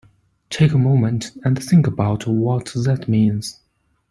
Take 0.49 0.71
a 0.71 0.79
moment 0.79 1.29
and 1.45 1.63
think 1.63 1.85
about 1.85 2.25
what 2.25 2.71
that 2.73 3.07
means. 3.07 3.59